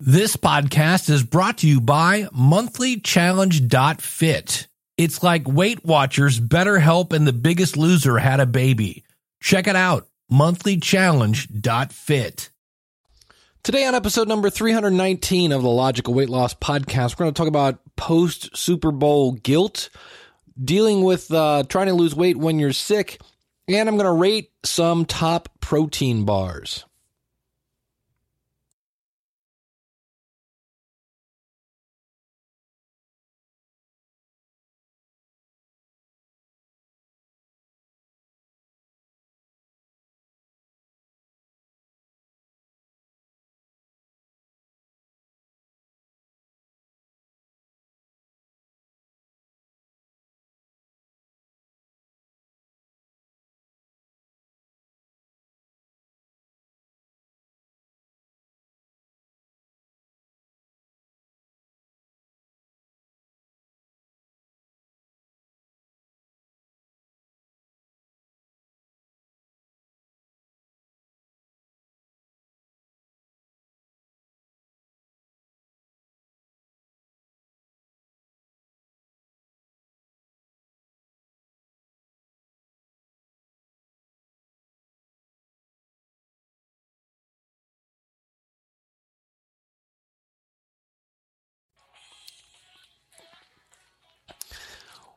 [0.00, 4.68] This podcast is brought to you by monthlychallenge.fit.
[4.96, 9.02] It's like Weight Watchers, BetterHelp, and The Biggest Loser had a baby.
[9.40, 12.50] Check it out, monthlychallenge.fit.
[13.64, 17.48] Today on episode number 319 of the Logical Weight Loss Podcast, we're going to talk
[17.48, 19.90] about post Super Bowl guilt,
[20.64, 23.20] dealing with uh, trying to lose weight when you're sick,
[23.66, 26.84] and I'm going to rate some top protein bars.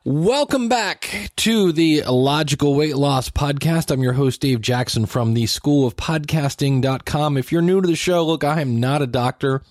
[0.04, 3.92] Welcome back to the Logical Weight Loss Podcast.
[3.92, 7.38] I'm your host, Dave Jackson from the School of Podcasting.com.
[7.38, 9.62] If you're new to the show, look, I am not a doctor.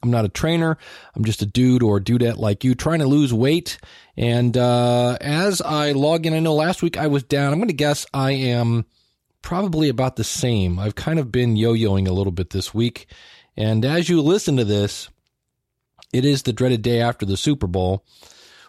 [0.00, 0.78] I'm not a trainer.
[1.16, 3.78] I'm just a dude or a dudette like you trying to lose weight.
[4.16, 7.52] And uh, as I log in, I know last week I was down.
[7.52, 8.86] I'm going to guess I am
[9.42, 10.78] probably about the same.
[10.78, 13.08] I've kind of been yo yoing a little bit this week.
[13.56, 15.08] And as you listen to this,
[16.12, 18.04] it is the dreaded day after the Super Bowl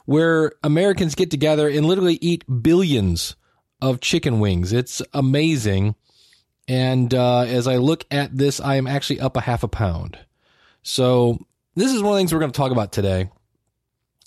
[0.05, 3.35] where Americans get together and literally eat billions
[3.81, 4.73] of chicken wings.
[4.73, 5.95] It's amazing.
[6.67, 10.17] And uh, as I look at this, I am actually up a half a pound.
[10.83, 11.39] So,
[11.75, 13.29] this is one of the things we're going to talk about today.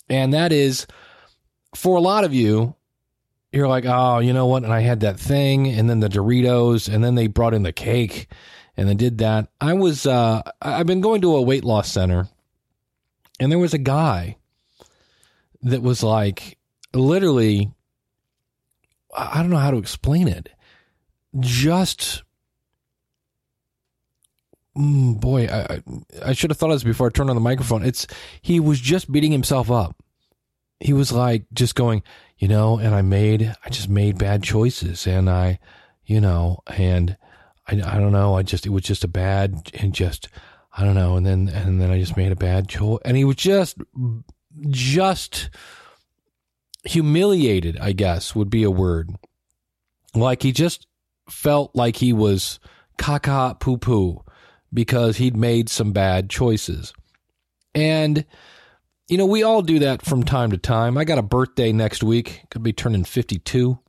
[0.09, 0.87] And that is
[1.75, 2.75] for a lot of you,
[3.51, 4.63] you're like, oh, you know what?
[4.63, 7.71] And I had that thing, and then the Doritos, and then they brought in the
[7.71, 8.27] cake,
[8.75, 9.49] and they did that.
[9.61, 12.27] I was, uh, I've been going to a weight loss center,
[13.39, 14.37] and there was a guy
[15.65, 16.57] that was like
[16.93, 17.71] literally
[19.17, 20.49] I don't know how to explain it.
[21.39, 22.23] Just
[24.77, 25.81] mm, boy, I
[26.23, 27.83] I should have thought of this before I turned on the microphone.
[27.83, 28.07] It's
[28.41, 29.95] he was just beating himself up.
[30.79, 32.03] He was like just going,
[32.37, 35.59] you know, and I made I just made bad choices and I,
[36.05, 37.17] you know, and
[37.67, 40.29] I I don't know, I just it was just a bad and just
[40.77, 43.23] I don't know, and then and then I just made a bad choice and he
[43.23, 43.77] was just
[44.69, 45.49] just
[46.83, 49.15] humiliated, I guess would be a word.
[50.13, 50.87] Like he just
[51.29, 52.59] felt like he was
[52.97, 54.23] caca poo poo
[54.73, 56.93] because he'd made some bad choices.
[57.73, 58.25] And,
[59.07, 60.97] you know, we all do that from time to time.
[60.97, 63.79] I got a birthday next week, could be turning 52.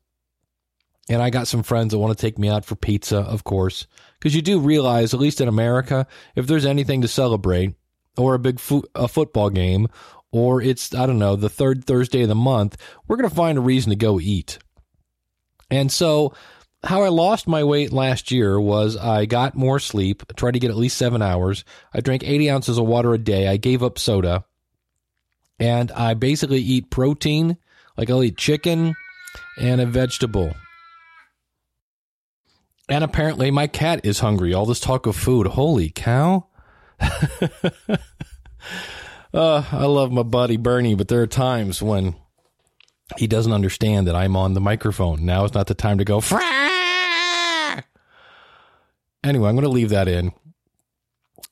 [1.09, 3.87] And I got some friends that want to take me out for pizza, of course,
[4.19, 7.75] because you do realize, at least in America, if there's anything to celebrate,
[8.16, 9.88] or a big fo- a football game,
[10.32, 12.76] or it's, I don't know, the third Thursday of the month,
[13.06, 14.59] we're going to find a reason to go eat.
[15.70, 16.34] And so,
[16.84, 20.70] how I lost my weight last year was I got more sleep, tried to get
[20.70, 21.64] at least seven hours.
[21.92, 23.48] I drank 80 ounces of water a day.
[23.48, 24.44] I gave up soda.
[25.59, 27.56] And I basically eat protein,
[27.97, 28.94] like I'll eat chicken
[29.58, 30.54] and a vegetable.
[32.88, 34.54] And apparently, my cat is hungry.
[34.54, 35.48] All this talk of food.
[35.48, 36.47] Holy cow.
[39.34, 42.14] Uh, I love my buddy Bernie, but there are times when
[43.16, 45.25] he doesn't understand that I'm on the microphone.
[45.25, 46.20] Now is not the time to go.
[46.20, 47.82] Frah!
[49.22, 50.32] Anyway, I'm going to leave that in.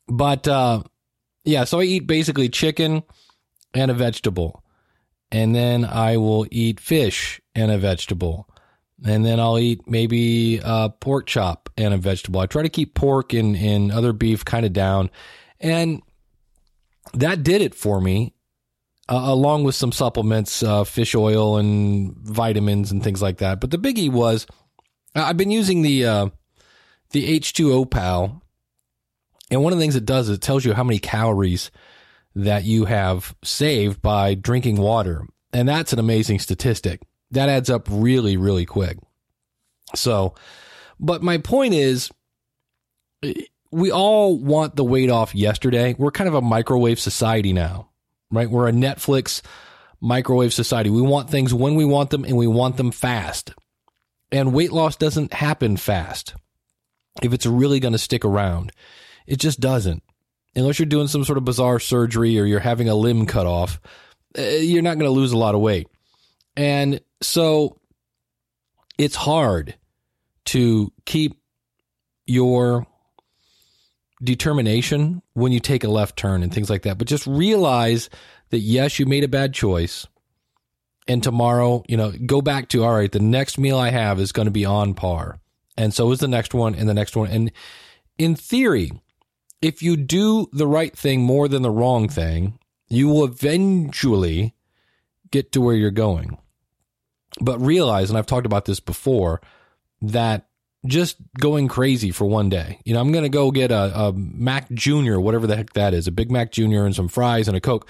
[0.06, 0.82] But uh,
[1.44, 3.02] yeah, so I eat basically chicken
[3.72, 4.62] and a vegetable,
[5.32, 8.48] and then I will eat fish and a vegetable,
[9.04, 12.40] and then I'll eat maybe a pork chop and a vegetable.
[12.40, 15.10] I try to keep pork and, and other beef kind of down,
[15.58, 16.02] and
[17.14, 18.34] that did it for me,
[19.08, 23.60] uh, along with some supplements, uh, fish oil and vitamins and things like that.
[23.60, 24.46] But the biggie was
[25.14, 26.28] I've been using the uh,
[27.10, 28.42] the H2O Pal,
[29.50, 31.70] and one of the things it does is it tells you how many calories
[32.34, 37.02] that you have saved by drinking water, and that's an amazing statistic.
[37.30, 38.98] That adds up really, really quick.
[39.94, 40.34] So,
[40.98, 42.10] but my point is
[43.74, 45.96] we all want the weight off yesterday.
[45.98, 47.90] We're kind of a microwave society now,
[48.30, 48.48] right?
[48.48, 49.42] We're a Netflix
[50.00, 50.90] microwave society.
[50.90, 53.52] We want things when we want them and we want them fast.
[54.30, 56.34] And weight loss doesn't happen fast
[57.20, 58.70] if it's really going to stick around.
[59.26, 60.04] It just doesn't.
[60.54, 63.80] Unless you're doing some sort of bizarre surgery or you're having a limb cut off,
[64.36, 65.88] eh, you're not going to lose a lot of weight.
[66.56, 67.80] And so
[68.98, 69.74] it's hard
[70.46, 71.40] to keep
[72.24, 72.86] your
[74.24, 76.98] determination when you take a left turn and things like that.
[76.98, 78.10] But just realize
[78.50, 80.06] that yes, you made a bad choice.
[81.06, 84.32] And tomorrow, you know, go back to, all right, the next meal I have is
[84.32, 85.38] going to be on par.
[85.76, 87.28] And so is the next one and the next one.
[87.28, 87.52] And
[88.16, 88.92] in theory,
[89.60, 94.54] if you do the right thing more than the wrong thing, you will eventually
[95.30, 96.38] get to where you're going.
[97.40, 99.40] But realize, and I've talked about this before,
[100.00, 100.46] that
[100.86, 102.78] just going crazy for one day.
[102.84, 105.94] You know, I'm going to go get a, a Mac Jr., whatever the heck that
[105.94, 106.84] is, a Big Mac Jr.
[106.84, 107.88] and some fries and a Coke.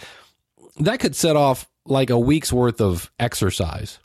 [0.79, 3.99] That could set off like a week's worth of exercise.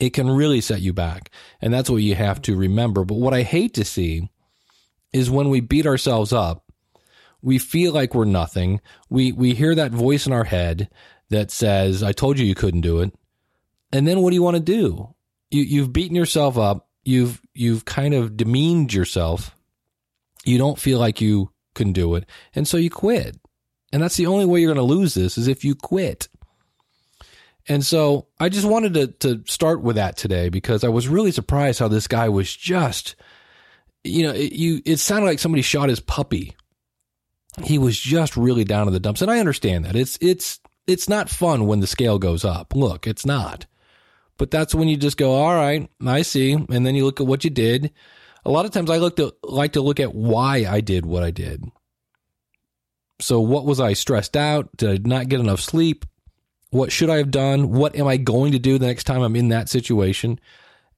[0.00, 1.30] It can really set you back.
[1.60, 3.04] And that's what you have to remember.
[3.04, 4.30] But what I hate to see
[5.12, 6.64] is when we beat ourselves up,
[7.42, 8.80] we feel like we're nothing.
[9.10, 10.88] We, we hear that voice in our head
[11.30, 13.12] that says, I told you you couldn't do it.
[13.92, 15.14] And then what do you want to do?
[15.50, 19.56] You, you've beaten yourself up you've you've kind of demeaned yourself.
[20.44, 23.36] You don't feel like you can do it, and so you quit.
[23.92, 26.28] And that's the only way you're going to lose this is if you quit.
[27.68, 31.30] And so I just wanted to to start with that today because I was really
[31.30, 33.14] surprised how this guy was just,
[34.02, 36.56] you know, it, you it sounded like somebody shot his puppy.
[37.62, 41.08] He was just really down in the dumps, and I understand that it's it's it's
[41.08, 42.74] not fun when the scale goes up.
[42.74, 43.66] Look, it's not.
[44.38, 46.52] But that's when you just go, all right, I see.
[46.52, 47.92] And then you look at what you did.
[48.44, 51.22] A lot of times I look to like to look at why I did what
[51.22, 51.64] I did.
[53.20, 54.76] So what was I stressed out?
[54.76, 56.04] Did I not get enough sleep?
[56.70, 57.70] What should I have done?
[57.70, 60.40] What am I going to do the next time I'm in that situation?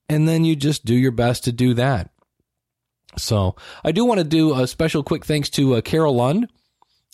[0.08, 2.10] And then you just do your best to do that.
[3.18, 6.50] So I do want to do a special quick thanks to uh, Carol Lund.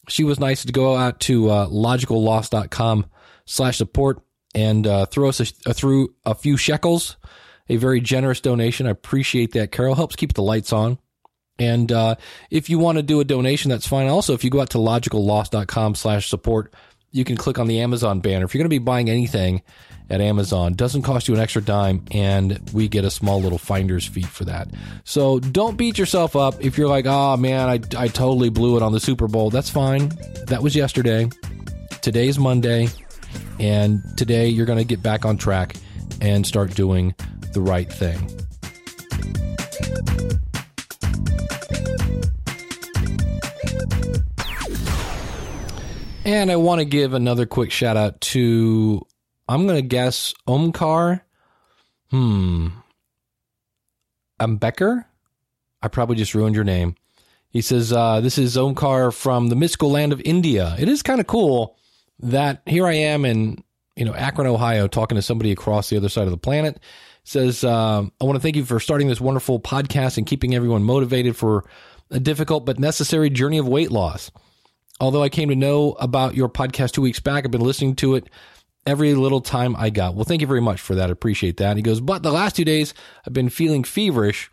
[0.08, 3.06] She was nice to go out to uh, logicalloss.com
[3.46, 4.20] slash support
[4.54, 7.16] and uh, throw us a, through a few shekels,
[7.68, 8.86] a very generous donation.
[8.86, 9.94] I appreciate that, Carol.
[9.94, 10.98] Helps keep the lights on.
[11.58, 12.14] And uh,
[12.50, 14.08] if you want to do a donation, that's fine.
[14.08, 16.72] Also, if you go out to logicalloss.com slash support,
[17.12, 18.44] you can click on the Amazon banner.
[18.44, 19.62] If you're going to be buying anything
[20.08, 24.06] at Amazon, doesn't cost you an extra dime, and we get a small little finder's
[24.06, 24.68] fee for that.
[25.04, 28.82] So don't beat yourself up if you're like, oh man, I, I totally blew it
[28.82, 29.50] on the Super Bowl.
[29.50, 30.08] That's fine.
[30.46, 31.28] That was yesterday.
[32.00, 32.88] Today's Monday.
[33.60, 35.76] And today you're going to get back on track
[36.22, 37.14] and start doing
[37.52, 38.18] the right thing.
[46.24, 49.06] And I want to give another quick shout out to,
[49.46, 51.20] I'm going to guess Omkar.
[52.10, 52.68] Hmm.
[54.38, 55.04] I'm Becker.
[55.82, 56.94] I probably just ruined your name.
[57.50, 60.76] He says, uh, This is Omkar from the mystical land of India.
[60.78, 61.76] It is kind of cool
[62.20, 63.62] that here I am in
[63.96, 66.80] you know Akron, Ohio, talking to somebody across the other side of the planet.
[67.22, 70.82] Says, um, I want to thank you for starting this wonderful podcast and keeping everyone
[70.82, 71.64] motivated for
[72.10, 74.30] a difficult but necessary journey of weight loss.
[75.00, 78.14] Although I came to know about your podcast two weeks back, I've been listening to
[78.14, 78.28] it
[78.86, 80.14] every little time I got.
[80.14, 81.10] Well, thank you very much for that.
[81.10, 81.76] I appreciate that.
[81.76, 82.94] he goes, but the last two days
[83.26, 84.50] I've been feeling feverish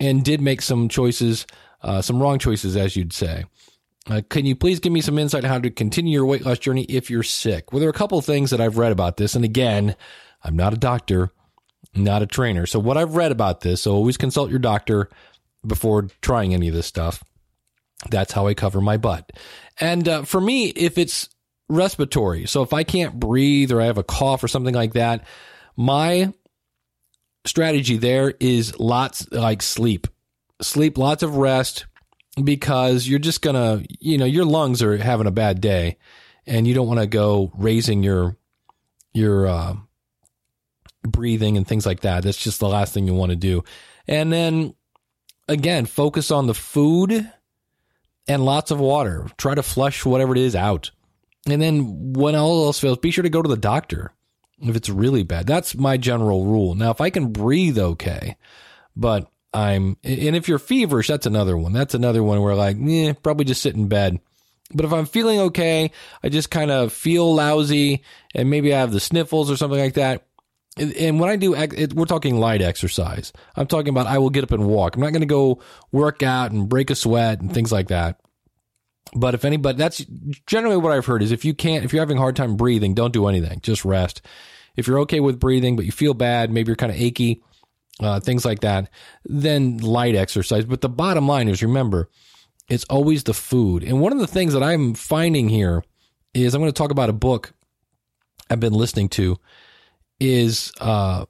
[0.00, 1.46] and did make some choices,
[1.82, 3.44] uh, some wrong choices, as you'd say.
[4.08, 6.58] Uh, can you please give me some insight on how to continue your weight loss
[6.58, 7.72] journey if you're sick?
[7.72, 9.34] Well, there are a couple things that I've read about this.
[9.34, 9.94] And again,
[10.42, 11.30] I'm not a doctor,
[11.94, 12.66] not a trainer.
[12.66, 15.10] So what I've read about this, so always consult your doctor
[15.66, 17.22] before trying any of this stuff.
[18.10, 19.32] That's how I cover my butt.
[19.78, 21.28] And uh, for me, if it's
[21.68, 25.26] respiratory, so if I can't breathe or I have a cough or something like that,
[25.76, 26.32] my
[27.44, 30.06] strategy there is lots like sleep,
[30.62, 31.84] sleep, lots of rest,
[32.44, 35.98] because you're just gonna, you know, your lungs are having a bad day,
[36.46, 38.36] and you don't want to go raising your
[39.12, 39.74] your uh,
[41.02, 42.22] breathing and things like that.
[42.22, 43.64] That's just the last thing you want to do.
[44.06, 44.74] And then
[45.48, 47.30] again, focus on the food
[48.28, 49.26] and lots of water.
[49.36, 50.90] Try to flush whatever it is out.
[51.46, 54.12] And then when all else fails, be sure to go to the doctor
[54.60, 55.46] if it's really bad.
[55.46, 56.74] That's my general rule.
[56.74, 58.36] Now, if I can breathe okay,
[58.94, 61.72] but I'm, and if you're feverish, that's another one.
[61.72, 64.20] That's another one where like, eh, probably just sit in bed.
[64.72, 65.90] But if I'm feeling okay,
[66.22, 68.04] I just kind of feel lousy
[68.34, 70.26] and maybe I have the sniffles or something like that.
[70.76, 71.52] and when I do,
[71.94, 73.32] we're talking light exercise.
[73.56, 74.94] I'm talking about I will get up and walk.
[74.94, 78.20] I'm not going to go work out and break a sweat and things like that.
[79.12, 80.04] But if anybody, that's
[80.46, 82.94] generally what I've heard is if you can't, if you're having a hard time breathing,
[82.94, 83.60] don't do anything.
[83.60, 84.22] Just rest.
[84.76, 87.42] If you're okay with breathing, but you feel bad, maybe you're kind of achy,
[88.00, 88.90] uh, things like that,
[89.24, 90.64] then light exercise.
[90.64, 92.08] But the bottom line is remember,
[92.68, 93.82] it's always the food.
[93.82, 95.84] And one of the things that I'm finding here
[96.34, 97.52] is I'm going to talk about a book
[98.48, 99.36] I've been listening to
[100.18, 101.24] is uh,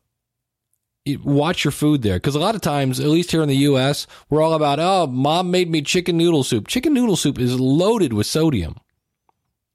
[1.23, 4.07] watch your food there because a lot of times, at least here in the U.S.,
[4.29, 6.69] we're all about oh, mom made me chicken noodle soup.
[6.69, 8.77] Chicken noodle soup is loaded with sodium,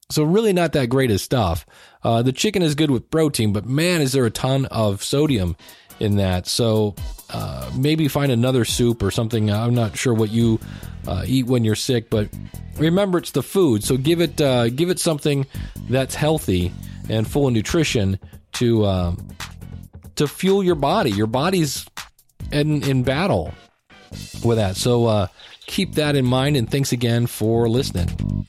[0.10, 1.66] so really not that great of stuff.
[2.04, 5.56] Uh, the chicken is good with protein, but man, is there a ton of sodium
[6.00, 6.48] in that.
[6.48, 6.96] So
[7.30, 9.52] uh, maybe find another soup or something.
[9.52, 10.60] I'm not sure what you
[11.08, 12.30] uh, eat when you're sick, but
[12.78, 13.84] remember it's the food.
[13.84, 15.46] So give it uh, give it something
[15.90, 16.72] that's healthy
[17.10, 18.20] and full of nutrition
[18.54, 19.16] to uh,
[20.16, 21.12] to fuel your body.
[21.12, 21.86] Your body's
[22.52, 23.54] in in battle
[24.44, 24.76] with that.
[24.76, 25.28] So uh,
[25.68, 26.58] keep that in mind.
[26.58, 28.46] And thanks again for listening.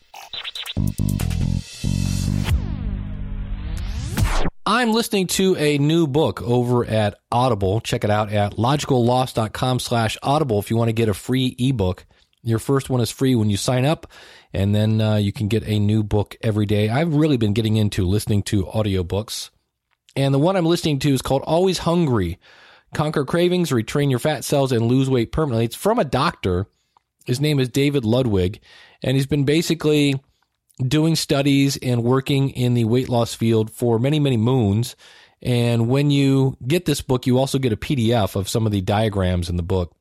[4.68, 7.80] I'm listening to a new book over at Audible.
[7.80, 12.04] Check it out at logicalloss.com slash audible if you want to get a free ebook.
[12.42, 14.08] Your first one is free when you sign up,
[14.52, 16.88] and then uh, you can get a new book every day.
[16.88, 19.50] I've really been getting into listening to audiobooks.
[20.16, 22.40] And the one I'm listening to is called Always Hungry
[22.92, 25.66] Conquer Cravings, Retrain Your Fat Cells, and Lose Weight Permanently.
[25.66, 26.66] It's from a doctor.
[27.24, 28.58] His name is David Ludwig,
[29.00, 30.20] and he's been basically
[30.78, 34.96] doing studies and working in the weight loss field for many, many moons.
[35.42, 38.80] And when you get this book, you also get a PDF of some of the
[38.80, 39.94] diagrams in the book.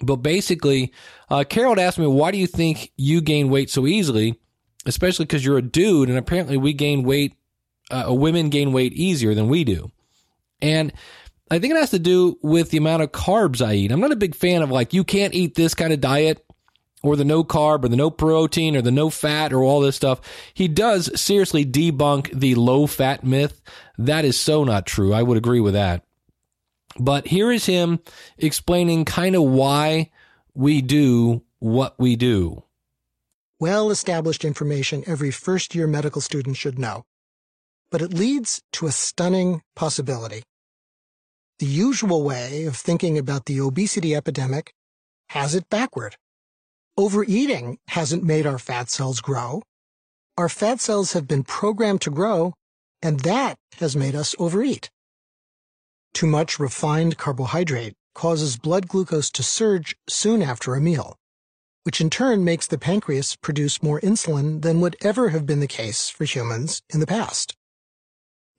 [0.00, 0.92] But basically,
[1.28, 4.40] uh, Carol asked me, why do you think you gain weight so easily?
[4.86, 7.34] Especially because you're a dude, and apparently we gain weight,
[7.90, 9.90] uh, women gain weight easier than we do.
[10.60, 10.92] And
[11.50, 13.92] I think it has to do with the amount of carbs I eat.
[13.92, 16.44] I'm not a big fan of like, you can't eat this kind of diet
[17.02, 19.96] or the no carb or the no protein or the no fat or all this
[19.96, 20.20] stuff.
[20.54, 23.60] He does seriously debunk the low fat myth.
[23.98, 25.12] That is so not true.
[25.12, 26.04] I would agree with that.
[26.98, 28.00] But here is him
[28.38, 30.10] explaining kind of why
[30.54, 32.64] we do what we do.
[33.58, 37.04] Well established information every first year medical student should know.
[37.90, 40.42] But it leads to a stunning possibility.
[41.58, 44.74] The usual way of thinking about the obesity epidemic
[45.28, 46.16] has it backward.
[46.98, 49.62] Overeating hasn't made our fat cells grow.
[50.36, 52.52] Our fat cells have been programmed to grow,
[53.00, 54.90] and that has made us overeat.
[56.12, 61.16] Too much refined carbohydrate causes blood glucose to surge soon after a meal,
[61.84, 65.66] which in turn makes the pancreas produce more insulin than would ever have been the
[65.66, 67.56] case for humans in the past.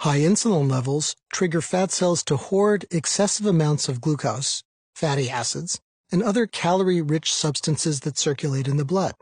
[0.01, 4.63] High insulin levels trigger fat cells to hoard excessive amounts of glucose,
[4.95, 5.79] fatty acids,
[6.13, 9.15] and other calorie-rich substances that circulate in the blood.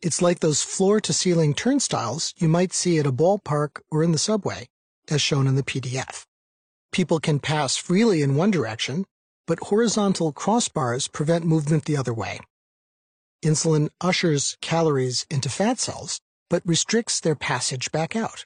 [0.00, 4.68] It's like those floor-to-ceiling turnstiles you might see at a ballpark or in the subway,
[5.10, 6.24] as shown in the PDF.
[6.92, 9.04] People can pass freely in one direction,
[9.48, 12.38] but horizontal crossbars prevent movement the other way.
[13.42, 18.44] Insulin ushers calories into fat cells, but restricts their passage back out.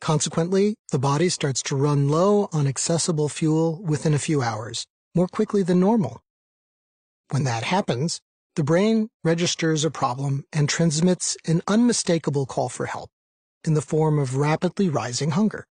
[0.00, 5.26] Consequently, the body starts to run low on accessible fuel within a few hours, more
[5.26, 6.20] quickly than normal.
[7.34, 8.20] When that happens,
[8.54, 13.10] the brain registers a problem and transmits an unmistakable call for help
[13.64, 15.66] in the form of rapidly rising hunger.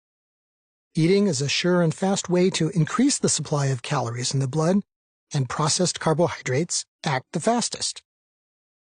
[0.96, 4.48] Eating is a sure and fast way to increase the supply of calories in the
[4.48, 4.80] blood,
[5.32, 8.02] and processed carbohydrates act the fastest.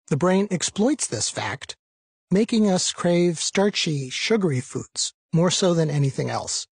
[0.09, 1.75] The brain exploits this fact,
[2.29, 6.67] making us crave starchy, sugary foods more so than anything else.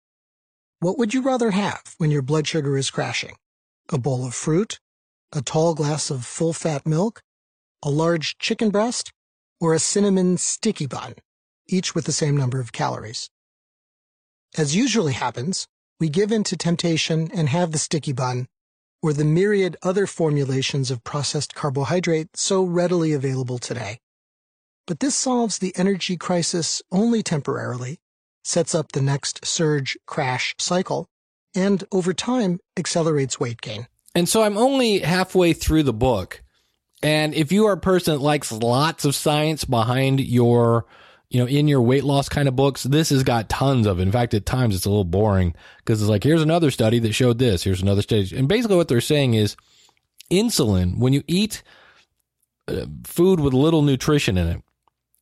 [0.82, 3.38] What would you rather have when your blood sugar is crashing?
[3.88, 4.82] A bowl of fruit,
[5.36, 7.22] a tall glass of full-fat milk,
[7.82, 9.12] a large chicken breast,
[9.60, 11.16] or a cinnamon sticky bun,
[11.68, 13.30] each with the same number of calories.
[14.56, 15.68] As usually happens,
[16.00, 18.48] we give in to temptation and have the sticky bun,
[19.02, 24.00] or the myriad other formulations of processed carbohydrate so readily available today.
[24.86, 28.00] But this solves the energy crisis only temporarily,
[28.44, 31.08] sets up the next surge crash cycle,
[31.56, 33.88] and over time accelerates weight gain.
[34.16, 36.44] And so I'm only halfway through the book.
[37.02, 40.86] And if you are a person that likes lots of science behind your,
[41.30, 44.00] you know, in your weight loss kind of books, this has got tons of.
[44.00, 47.14] In fact, at times it's a little boring because it's like, here's another study that
[47.14, 47.64] showed this.
[47.64, 48.36] Here's another study.
[48.36, 49.56] And basically what they're saying is
[50.32, 51.64] insulin, when you eat
[52.68, 54.62] uh, food with little nutrition in it,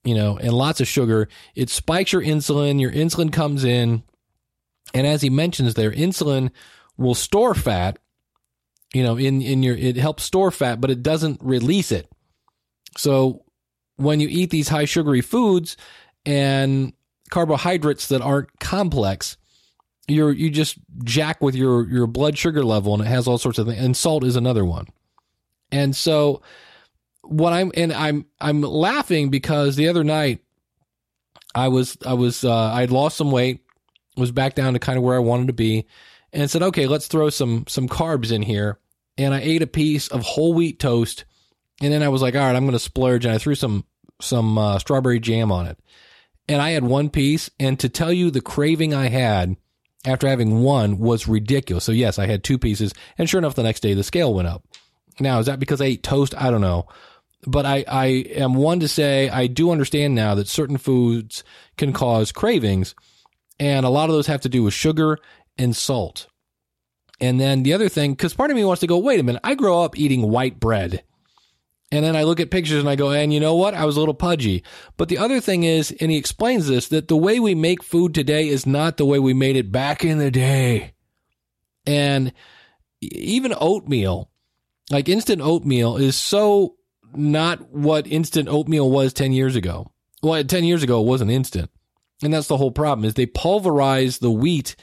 [0.04, 2.82] you know, and lots of sugar, it spikes your insulin.
[2.82, 4.04] Your insulin comes in
[4.94, 6.52] And as he mentions there, insulin
[6.98, 8.00] will store fat,
[8.94, 12.12] you know, in, in your, it helps store fat, but it doesn't release it.
[12.98, 13.46] So
[13.96, 15.78] when you eat these high sugary foods
[16.26, 16.94] and
[17.30, 19.38] carbohydrates that aren't complex,
[20.08, 23.60] you're, you just jack with your, your blood sugar level and it has all sorts
[23.60, 23.80] of things.
[23.80, 24.88] And salt is another one.
[25.72, 26.42] And so
[27.22, 30.40] what I'm, and I'm, I'm laughing because the other night
[31.56, 33.62] I was, I was, uh, I'd lost some weight,
[34.18, 35.88] was back down to kind of where I wanted to be
[36.34, 38.80] and said, okay, let's throw some, some carbs in here.
[39.18, 41.26] And I ate a piece of whole wheat toast.
[41.82, 43.26] And then I was like, all right, I'm going to splurge.
[43.26, 43.86] And I threw some,
[44.22, 45.78] some, uh, strawberry jam on it.
[46.48, 47.50] And I had one piece.
[47.60, 49.58] And to tell you the craving I had
[50.06, 51.84] after having one was ridiculous.
[51.84, 52.94] So yes, I had two pieces.
[53.18, 54.64] And sure enough, the next day the scale went up.
[55.20, 56.34] Now, is that because I ate toast?
[56.36, 56.88] I don't know.
[57.46, 61.44] But I, I am one to say I do understand now that certain foods
[61.78, 62.96] can cause cravings.
[63.60, 65.20] And a lot of those have to do with sugar
[65.62, 66.28] and salt.
[67.20, 69.42] And then the other thing, because part of me wants to go, wait a minute,
[69.44, 71.04] I grow up eating white bread.
[71.92, 73.74] And then I look at pictures and I go, and you know what?
[73.74, 74.64] I was a little pudgy.
[74.98, 78.16] But the other thing is, and he explains this, that the way we make food
[78.16, 80.94] today is not the way we made it back in the day.
[81.86, 82.34] And
[83.02, 84.32] even oatmeal,
[84.90, 86.76] like instant oatmeal, is so
[87.14, 89.92] not what instant oatmeal was 10 years ago.
[90.24, 91.70] Well, 10 years ago, it wasn't instant.
[92.24, 94.76] And that's the whole problem is they pulverize the wheat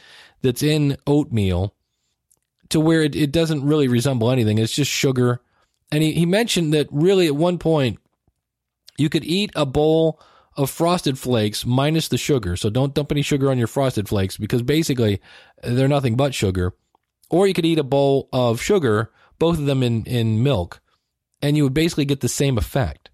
[0.42, 1.74] that's in oatmeal
[2.70, 4.58] to where it, it doesn't really resemble anything.
[4.58, 5.40] It's just sugar.
[5.90, 7.98] And he, he mentioned that really at one point
[8.96, 10.20] you could eat a bowl
[10.56, 12.56] of frosted flakes minus the sugar.
[12.56, 15.20] So don't dump any sugar on your frosted flakes because basically
[15.62, 16.74] they're nothing but sugar.
[17.30, 20.80] Or you could eat a bowl of sugar, both of them in, in milk,
[21.40, 23.10] and you would basically get the same effect.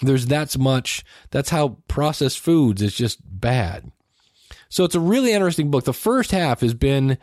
[0.00, 3.90] There's that's much, that's how processed foods is just bad.
[4.72, 5.84] So it's a really interesting book.
[5.84, 7.18] The first half has been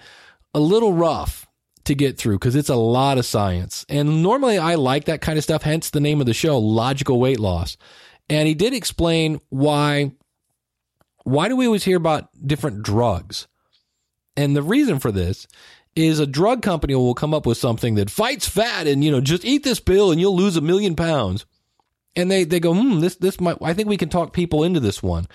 [0.53, 1.47] a little rough
[1.85, 3.87] to get through because it's a lot of science.
[3.89, 7.19] And normally I like that kind of stuff, hence the name of the show, Logical
[7.19, 7.75] Weight Loss.
[8.29, 10.11] And he did explain why
[11.23, 13.47] why do we always hear about different drugs?
[14.37, 15.47] And the reason for this
[15.95, 19.21] is a drug company will come up with something that fights fat and you know
[19.21, 21.47] just eat this pill and you'll lose a million pounds.
[22.15, 24.79] And they they go, hmm, this this might I think we can talk people into
[24.79, 25.25] this one.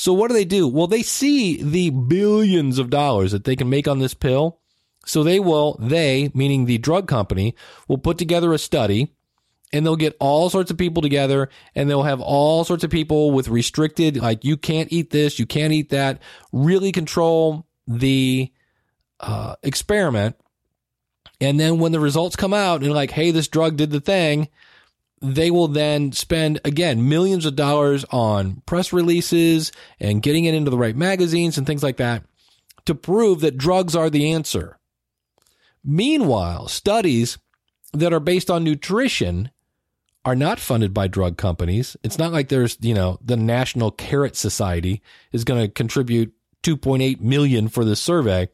[0.00, 0.66] So what do they do?
[0.66, 4.58] Well, they see the billions of dollars that they can make on this pill.
[5.04, 7.54] So they will, they, meaning the drug company,
[7.86, 9.12] will put together a study
[9.74, 13.32] and they'll get all sorts of people together and they'll have all sorts of people
[13.32, 18.50] with restricted, like you can't eat this, you can't eat that, really control the
[19.20, 20.34] uh, experiment.
[21.42, 24.48] And then when the results come out and like, hey, this drug did the thing,
[25.20, 30.70] they will then spend again millions of dollars on press releases and getting it into
[30.70, 32.24] the right magazines and things like that
[32.86, 34.78] to prove that drugs are the answer.
[35.84, 37.38] Meanwhile, studies
[37.92, 39.50] that are based on nutrition
[40.24, 41.96] are not funded by drug companies.
[42.02, 45.02] It's not like there's, you know, the National Carrot Society
[45.32, 48.48] is going to contribute 2.8 million for this survey.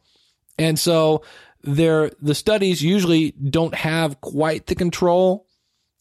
[0.59, 1.23] And so
[1.63, 5.46] there the studies usually don't have quite the control.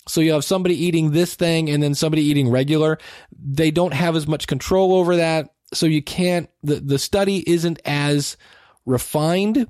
[0.07, 2.99] So you have somebody eating this thing and then somebody eating regular.
[3.37, 5.49] They don't have as much control over that.
[5.73, 8.37] So you can't the, the study isn't as
[8.85, 9.67] refined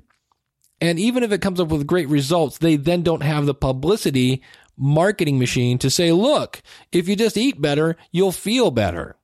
[0.80, 4.42] and even if it comes up with great results, they then don't have the publicity
[4.76, 9.16] marketing machine to say, look, if you just eat better, you'll feel better.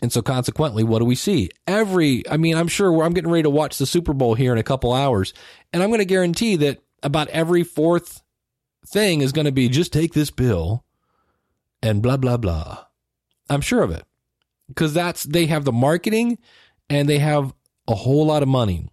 [0.00, 1.50] And so consequently, what do we see?
[1.66, 4.58] Every, I mean, I'm sure I'm getting ready to watch the Super Bowl here in
[4.58, 5.32] a couple hours,
[5.72, 8.22] and I'm going to guarantee that about every fourth
[8.86, 10.84] thing is going to be just take this pill
[11.82, 12.84] and blah, blah, blah.
[13.48, 14.04] I'm sure of it
[14.68, 16.38] because that's, they have the marketing
[16.88, 17.54] and they have
[17.88, 18.88] a whole lot of money.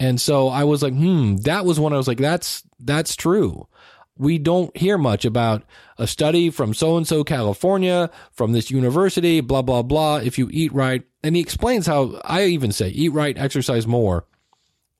[0.00, 3.68] And so I was like, hmm, that was when I was like, that's, that's true.
[4.16, 5.64] We don't hear much about
[5.98, 10.16] a study from so and so California, from this university, blah, blah, blah.
[10.16, 11.02] If you eat right.
[11.22, 14.26] And he explains how I even say eat right, exercise more.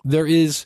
[0.05, 0.65] There is,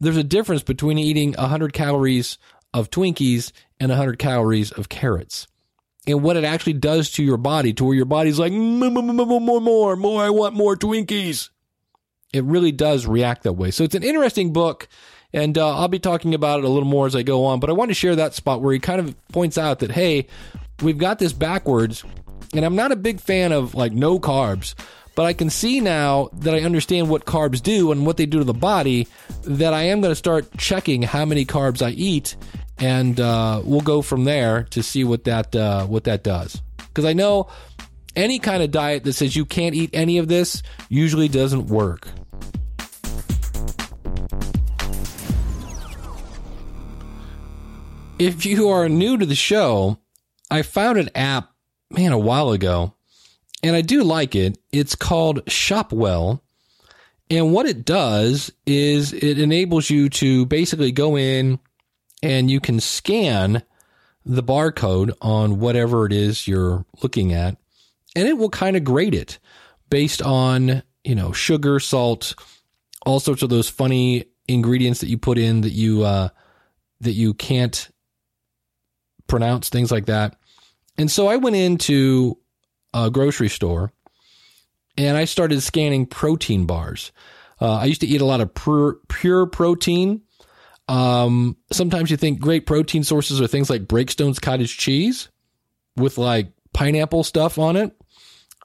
[0.00, 2.38] there's a difference between eating 100 calories
[2.74, 5.46] of Twinkies and 100 calories of carrots.
[6.06, 9.02] And what it actually does to your body, to where your body's like, more, more,
[9.02, 11.50] more, more, more, I want more Twinkies
[12.36, 13.70] it really does react that way.
[13.70, 14.88] So it's an interesting book,
[15.32, 17.60] and uh, I'll be talking about it a little more as I go on.
[17.60, 20.26] But I want to share that spot where he kind of points out that hey,
[20.82, 22.04] we've got this backwards,
[22.54, 24.74] and I'm not a big fan of like no carbs.
[25.16, 28.38] But I can see now that I understand what carbs do and what they do
[28.38, 29.08] to the body
[29.44, 32.36] that I am going to start checking how many carbs I eat,
[32.78, 36.60] and uh, we'll go from there to see what that uh, what that does.
[36.76, 37.48] Because I know
[38.14, 42.08] any kind of diet that says you can't eat any of this usually doesn't work.
[48.18, 49.98] If you are new to the show,
[50.50, 51.52] I found an app,
[51.90, 52.95] man, a while ago
[53.66, 54.58] and I do like it.
[54.72, 56.40] It's called Shopwell.
[57.28, 61.58] And what it does is it enables you to basically go in
[62.22, 63.62] and you can scan
[64.24, 67.56] the barcode on whatever it is you're looking at,
[68.14, 69.38] and it will kind of grade it
[69.88, 72.34] based on, you know, sugar, salt,
[73.04, 76.28] all sorts of those funny ingredients that you put in that you uh,
[77.00, 77.88] that you can't
[79.26, 80.36] pronounce, things like that.
[80.98, 82.38] And so I went into
[83.04, 83.92] a grocery store
[84.96, 87.12] and I started scanning protein bars.
[87.60, 90.22] Uh, I used to eat a lot of pure, pure protein.
[90.88, 95.28] Um, sometimes you think great protein sources are things like Breakstone's cottage cheese
[95.96, 97.96] with like pineapple stuff on it.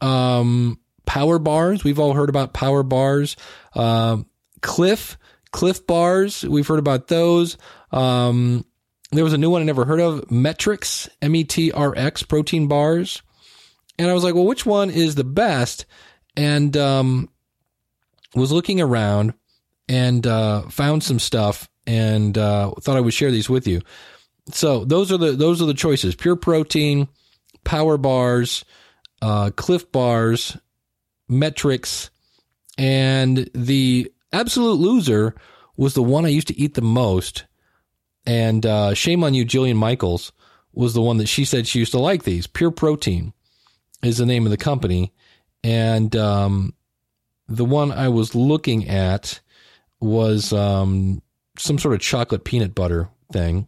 [0.01, 1.83] Um, power bars.
[1.83, 3.37] We've all heard about power bars.
[3.73, 4.27] Um,
[4.61, 5.17] Clif,
[5.51, 6.43] Clif bars.
[6.43, 7.57] We've heard about those.
[7.91, 8.65] Um,
[9.11, 12.23] there was a new one I never heard of, MET-Rx, M E T R X
[12.23, 13.21] protein bars.
[14.01, 15.85] And I was like, well, which one is the best?
[16.35, 17.29] And um,
[18.33, 19.35] was looking around
[19.87, 23.81] and uh, found some stuff and uh, thought I would share these with you.
[24.49, 27.09] So those are the those are the choices: pure protein,
[27.63, 28.65] power bars,
[29.21, 30.57] uh, Clif bars,
[31.29, 32.09] MET-Rx,
[32.79, 35.35] and the absolute loser
[35.77, 37.45] was the one I used to eat the most
[38.25, 40.31] and uh, shame on you, Jillian Michaels
[40.73, 42.47] was the one that she said she used to like these.
[42.47, 43.33] Pure Protein
[44.03, 45.13] is the name of the company.
[45.63, 46.73] And um,
[47.47, 49.39] the one I was looking at
[49.99, 51.21] was um,
[51.57, 53.67] some sort of chocolate peanut butter thing.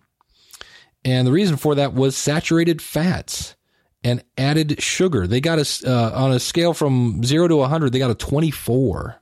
[1.05, 3.55] And the reason for that was saturated fats
[4.03, 5.27] and added sugar.
[5.27, 9.21] They got a, uh, on a scale from zero to 100, they got a 24.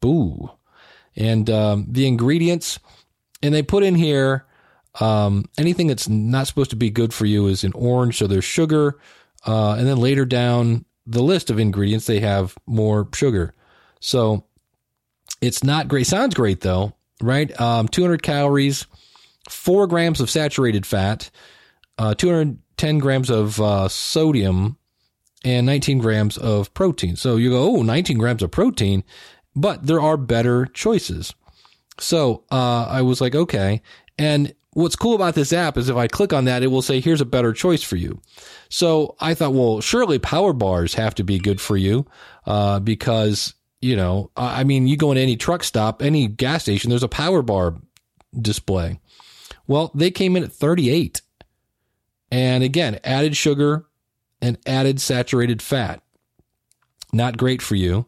[0.00, 0.50] Boo.
[1.14, 2.78] And um, the ingredients,
[3.42, 4.46] and they put in here
[5.00, 8.18] um, anything that's not supposed to be good for you is in orange.
[8.18, 8.98] So there's sugar.
[9.46, 13.54] Uh, and then later down the list of ingredients, they have more sugar.
[14.00, 14.44] So
[15.40, 16.06] it's not great.
[16.06, 17.58] Sounds great though, right?
[17.60, 18.86] Um, 200 calories,
[19.48, 21.30] four grams of saturated fat,
[21.98, 24.78] uh, 210 grams of uh, sodium,
[25.44, 27.16] and 19 grams of protein.
[27.16, 29.02] So you go, oh, 19 grams of protein,
[29.56, 31.34] but there are better choices.
[31.98, 33.82] So uh, I was like, okay.
[34.18, 37.00] And what's cool about this app is if I click on that, it will say,
[37.00, 38.20] here's a better choice for you.
[38.68, 42.06] So I thought, well, surely power bars have to be good for you,
[42.46, 46.90] uh, because, you know, I mean, you go into any truck stop, any gas station,
[46.90, 47.76] there's a power bar
[48.40, 48.98] display.
[49.66, 51.22] Well, they came in at 38.
[52.30, 53.84] And again, added sugar
[54.40, 56.02] and added saturated fat.
[57.12, 58.06] Not great for you.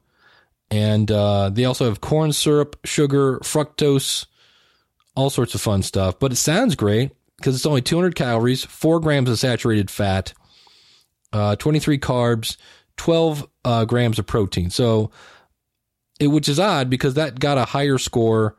[0.70, 4.26] And uh, they also have corn syrup, sugar, fructose,
[5.14, 6.18] all sorts of fun stuff.
[6.18, 10.32] But it sounds great because it's only 200 calories, four grams of saturated fat,
[11.32, 12.56] uh, 23 carbs,
[12.96, 14.70] 12 uh, grams of protein.
[14.70, 15.10] So,
[16.20, 18.56] it, which is odd because that got a higher score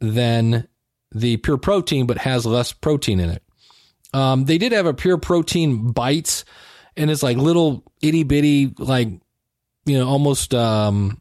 [0.00, 0.68] than
[1.12, 3.42] the pure protein, but has less protein in it.
[4.12, 6.44] Um, they did have a pure protein bites,
[6.96, 9.08] and it's like little itty bitty, like
[9.86, 11.20] you know, almost um,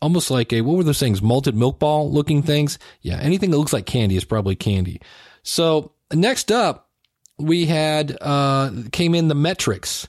[0.00, 1.20] almost like a what were those things?
[1.22, 2.78] Malted milk ball looking things?
[3.02, 5.00] Yeah anything that looks like candy is probably candy.
[5.42, 6.88] So next up
[7.38, 10.08] we had uh came in the MET-Rx.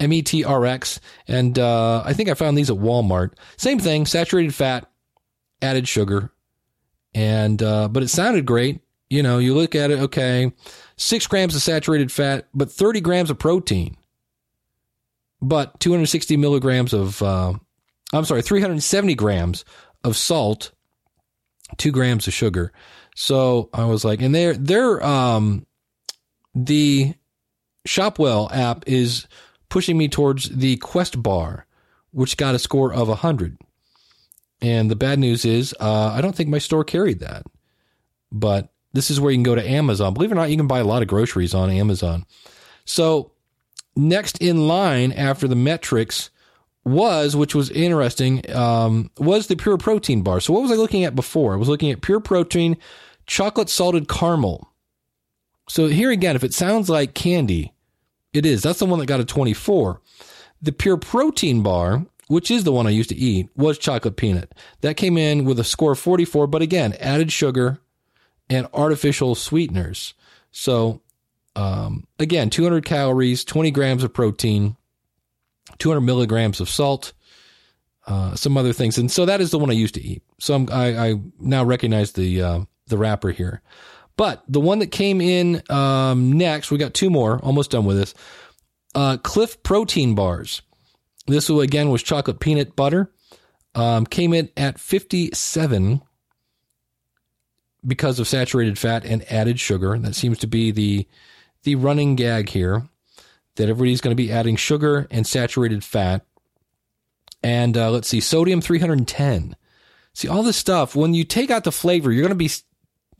[0.00, 0.98] m-e-t-r-x
[1.28, 3.32] and uh i think i found these at walmart.
[3.58, 4.90] Same thing saturated fat
[5.60, 6.32] added sugar
[7.14, 8.80] and uh but it sounded great.
[9.10, 10.52] You know you look at it okay
[10.96, 13.96] six grams of saturated fat but 30 grams of protein.
[15.42, 17.54] But 260 milligrams of uh
[18.12, 19.64] I'm sorry, 370 grams
[20.04, 20.72] of salt,
[21.76, 22.72] two grams of sugar.
[23.14, 25.66] So I was like, and they're, they're, um,
[26.54, 27.14] the
[27.86, 29.26] Shopwell app is
[29.68, 31.66] pushing me towards the Quest bar,
[32.10, 33.58] which got a score of 100.
[34.60, 37.44] And the bad news is, uh, I don't think my store carried that.
[38.30, 40.14] But this is where you can go to Amazon.
[40.14, 42.26] Believe it or not, you can buy a lot of groceries on Amazon.
[42.84, 43.32] So
[43.96, 46.30] next in line after the MET-Rx
[46.84, 50.40] was, which was interesting, um, was the pure protein bar.
[50.40, 51.52] So what was I looking at before?
[51.52, 52.76] I was looking at pure protein,
[53.26, 54.68] chocolate salted caramel.
[55.68, 57.72] So here again, if it sounds like candy,
[58.32, 58.62] it is.
[58.62, 60.00] That's the one that got a 24.
[60.62, 64.52] The pure protein bar, which is the one I used to eat, was chocolate peanut.
[64.80, 67.78] That came in with a score of 44, but again, added sugar
[68.48, 70.14] and artificial sweeteners.
[70.50, 71.02] So
[71.56, 74.76] um, again, 200 calories, 20 grams of protein,
[75.80, 77.12] 200 milligrams of salt,
[78.06, 80.22] uh, some other things, and so that is the one I used to eat.
[80.38, 83.62] So I'm, I, I now recognize the uh, the wrapper here,
[84.16, 87.96] But the one that came in um, next, we got two more, almost done with
[87.96, 88.14] this.
[88.94, 90.62] Uh, Clif protein bars.
[91.26, 93.10] This again was chocolate peanut butter.
[93.74, 96.02] Um, came in at 57
[97.86, 99.96] because of saturated fat and added sugar.
[99.96, 101.06] That seems to be the
[101.62, 102.88] the running gag here
[103.56, 106.24] that everybody's going to be adding sugar and saturated fat.
[107.42, 109.56] And uh, let's see, sodium 310.
[110.12, 112.50] See, all this stuff, when you take out the flavor, you're going to be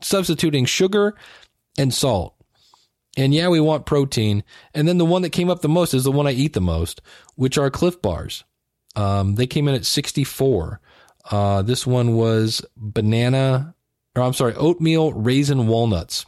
[0.01, 1.15] substituting sugar
[1.77, 2.35] and salt.
[3.17, 4.43] And yeah, we want protein.
[4.73, 6.61] And then the one that came up the most is the one I eat the
[6.61, 7.01] most,
[7.35, 8.43] which are Clif Bars.
[8.95, 10.79] Um, they came in at 64.
[11.29, 13.75] Uh, this one was banana,
[14.15, 16.25] or I'm sorry, oatmeal raisin walnuts.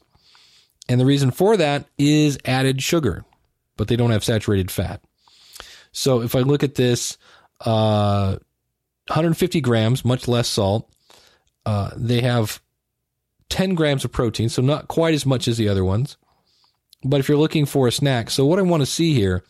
[0.90, 3.26] And the reason for that is added sugar,
[3.78, 5.02] but they don't have saturated fat.
[5.92, 7.18] So if I look at this,
[7.62, 8.38] uh,
[9.08, 10.90] 150 grams, much less salt.
[11.66, 12.62] Uh, they have
[13.50, 16.18] 10 grams of protein, so not quite as much as the other ones.
[17.04, 19.44] But if you're looking for a snack, so what I want to see here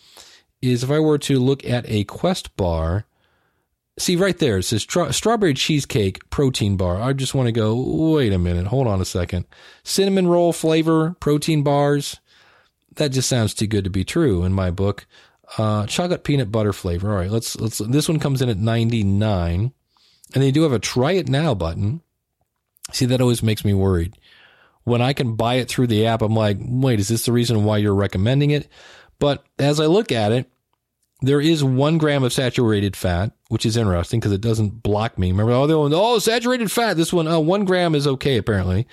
[0.62, 3.06] is if I were to look at a Quest bar,
[3.98, 7.02] see right there, it says tra- strawberry cheesecake protein bar.
[7.02, 7.76] I just want to go,
[8.14, 9.46] wait a minute, hold on a second.
[9.84, 12.20] Cinnamon roll flavor protein bars.
[12.96, 15.06] That just sounds too good to be true in my book.
[15.58, 17.12] Uh, chocolate peanut butter flavor.
[17.12, 17.78] All right, let's let's.
[17.80, 19.74] This one comes in at ninety nine,
[20.34, 22.02] and they do have a try it now button.
[22.92, 24.18] See, that always makes me worried.
[24.84, 27.64] When I can buy it through the app, I'm like, wait, is this the reason
[27.64, 28.68] why you're recommending it?
[29.20, 30.52] But as I look at it,
[31.22, 35.32] there is one gram of saturated fat, which is interesting because it doesn't block me.
[35.32, 36.98] Remember, oh, the one, oh, saturated fat.
[36.98, 38.86] This one, oh, one gram is okay apparently.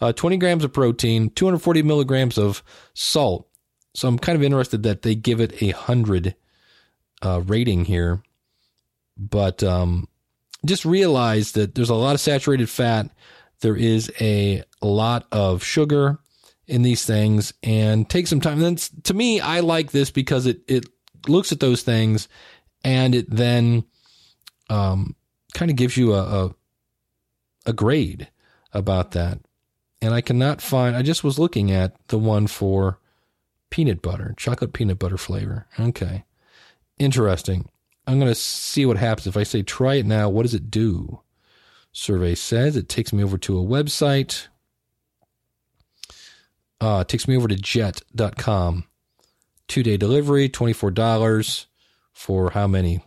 [0.00, 2.62] Uh, 20 grams of protein, 240 milligrams of
[2.94, 3.48] salt.
[3.94, 6.34] So I'm kind of interested that they give it a hundred
[7.22, 8.22] uh, rating here,
[9.16, 10.08] but um,
[10.66, 13.10] just realize that there's a lot of saturated fat.
[13.60, 16.18] There is a lot of sugar
[16.66, 18.62] in these things, and take some time.
[18.62, 20.84] And to me, I like this because it it
[21.26, 22.28] looks at those things,
[22.84, 23.84] and it then
[24.68, 25.14] um,
[25.54, 26.54] kind of gives you a, a
[27.66, 28.28] a grade
[28.72, 29.38] about that.
[30.06, 30.94] And I cannot find.
[30.94, 33.00] I just was looking at the one for
[33.70, 35.66] peanut butter, chocolate peanut butter flavor.
[35.80, 36.24] Okay.
[36.96, 37.68] Interesting.
[38.06, 40.28] I'm going to see what happens if I say try it now.
[40.28, 41.22] What does it do?
[41.90, 44.46] Survey says it takes me over to a website.
[46.80, 48.84] Uh, it takes me over to jet.com.
[49.66, 51.66] Two day delivery, $24
[52.12, 53.00] for how many?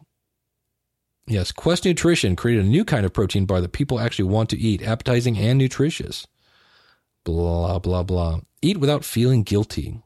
[1.27, 4.59] Yes, Quest Nutrition created a new kind of protein bar that people actually want to
[4.59, 6.27] eat, appetizing and nutritious.
[7.23, 8.41] Blah, blah, blah.
[8.61, 10.01] Eat without feeling guilty.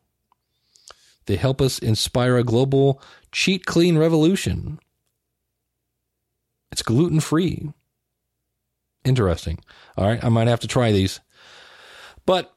[1.26, 4.80] They help us inspire a global cheat clean revolution.
[6.72, 7.72] It's gluten free.
[9.06, 9.60] Interesting.
[9.98, 11.20] All right, I might have to try these.
[12.26, 12.54] But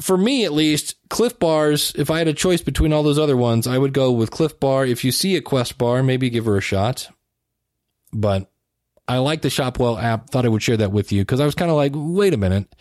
[0.00, 3.36] for me, at least, Clif Bars, if I had a choice between all those other
[3.36, 4.86] ones, I would go with Clif Bar.
[4.86, 7.08] If you see a Quest Bar, maybe give her a shot.
[8.12, 8.50] But
[9.06, 10.30] I like the Shopwell app.
[10.30, 12.38] Thought I would share that with you because I was kind of like, wait a
[12.38, 12.74] minute.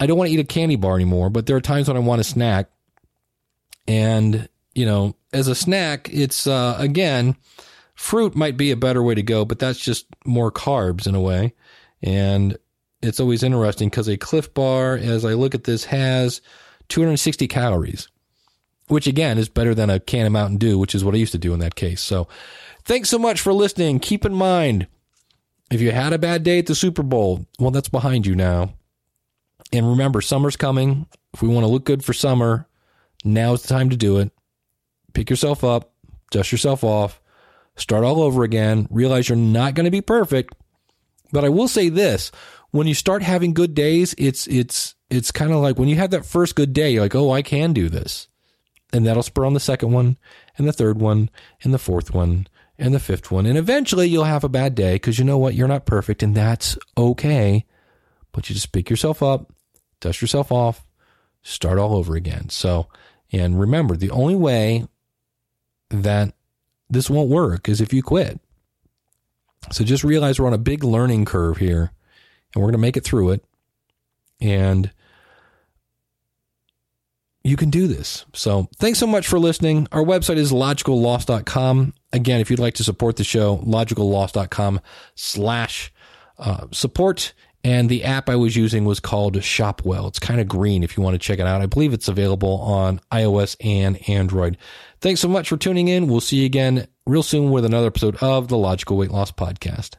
[0.00, 2.00] I don't want to eat a candy bar anymore, but there are times when I
[2.00, 2.70] want a snack.
[3.86, 7.36] And, you know, as a snack, it's, uh, again,
[7.94, 11.20] fruit might be a better way to go, but that's just more carbs in a
[11.20, 11.54] way.
[12.02, 12.56] And
[13.02, 16.40] it's always interesting because a Clif Bar, as I look at this, has
[16.88, 18.08] 260 calories,
[18.88, 21.32] which again is better than a can of Mountain Dew, which is what I used
[21.32, 22.00] to do in that case.
[22.00, 22.28] So
[22.84, 24.00] thanks so much for listening.
[24.00, 24.86] Keep in mind,
[25.70, 28.74] if you had a bad day at the Super Bowl, well, that's behind you now.
[29.72, 31.06] And remember, summer's coming.
[31.34, 32.68] If we want to look good for summer,
[33.24, 34.30] Now's the time to do it.
[35.12, 35.92] Pick yourself up,
[36.30, 37.20] dust yourself off,
[37.76, 38.86] start all over again.
[38.90, 40.54] Realize you're not going to be perfect.
[41.32, 42.30] But I will say this
[42.70, 46.10] when you start having good days, it's, it's, it's kind of like when you have
[46.10, 48.28] that first good day, you're like, oh, I can do this.
[48.92, 50.16] And that'll spur on the second one
[50.56, 51.28] and the third one
[51.62, 52.46] and the fourth one
[52.78, 53.44] and the fifth one.
[53.44, 55.54] And eventually you'll have a bad day because you know what?
[55.54, 57.66] You're not perfect and that's okay.
[58.32, 59.52] But you just pick yourself up,
[60.00, 60.86] dust yourself off,
[61.42, 62.48] start all over again.
[62.48, 62.88] So,
[63.32, 64.86] and remember, the only way
[65.90, 66.34] that
[66.90, 68.40] this won't work is if you quit.
[69.70, 71.92] So just realize we're on a big learning curve here
[72.54, 73.44] and we're going to make it through it.
[74.40, 74.90] And
[77.44, 78.24] you can do this.
[78.32, 79.88] So thanks so much for listening.
[79.92, 81.94] Our website is logicalloss.com.
[82.12, 84.80] Again, if you'd like to support the show, logicalloss.com
[85.14, 85.92] slash
[86.38, 87.32] uh, support.
[87.68, 90.08] And the app I was using was called Shopwell.
[90.08, 91.60] It's kind of green if you want to check it out.
[91.60, 94.56] I believe it's available on iOS and Android.
[95.02, 96.08] Thanks so much for tuning in.
[96.08, 99.96] We'll see you again real soon with another episode of the Logical Weight Loss Podcast.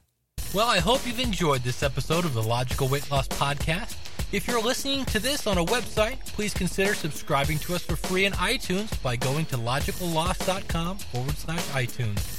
[0.52, 3.98] Well, I hope you've enjoyed this episode of the Logical Weight Loss Podcast.
[4.32, 8.26] If you're listening to this on a website, please consider subscribing to us for free
[8.26, 12.39] in iTunes by going to logicalloss.com forward slash iTunes.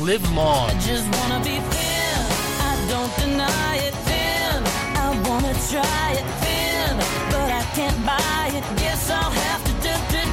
[0.00, 0.70] Live long.
[0.70, 2.18] I just wanna be thin.
[2.70, 4.62] I don't deny it thin.
[4.94, 6.96] I wanna try it thin,
[7.32, 8.62] but I can't buy it.
[8.78, 10.28] Guess I'll have to to thin.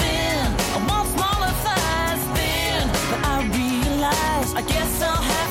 [0.00, 0.46] Thin.
[0.74, 5.49] I want smaller thighs thin, but I realize I guess I'll have.